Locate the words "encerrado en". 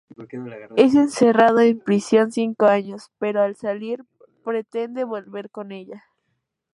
0.95-1.77